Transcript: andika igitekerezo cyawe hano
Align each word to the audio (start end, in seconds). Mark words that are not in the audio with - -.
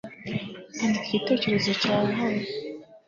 andika 0.83 1.05
igitekerezo 1.11 1.71
cyawe 1.81 2.09
hano 2.19 2.43